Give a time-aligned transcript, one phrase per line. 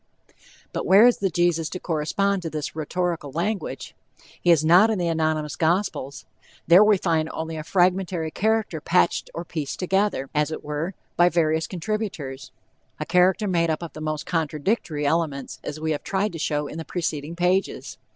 [0.73, 3.93] But where is the Jesus to correspond to this rhetorical language?
[4.41, 6.25] He is not in the anonymous gospels.
[6.65, 11.29] There we find only a fragmentary character patched or pieced together, as it were, by
[11.29, 12.51] various contributors
[12.99, 16.65] a character made up of the most contradictory elements, as we have tried to show
[16.65, 17.99] in the preceding pages.